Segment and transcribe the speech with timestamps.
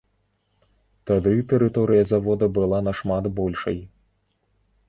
[1.09, 3.79] Тады тэрыторыя завода была нашмат большай.